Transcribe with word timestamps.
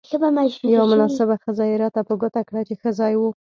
یوه 0.75 0.85
مناسبه 0.91 1.35
خزه 1.43 1.65
يې 1.71 1.75
راته 1.81 2.01
په 2.07 2.13
ګوته 2.21 2.41
کړه، 2.47 2.61
چې 2.67 2.73
ښه 2.81 2.89
ځای 2.99 3.13
وو. 3.17 3.29